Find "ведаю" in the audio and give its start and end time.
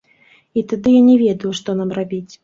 1.23-1.51